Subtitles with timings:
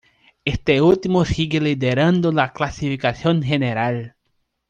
[0.45, 4.15] Este último sigue liderando la clasificación general.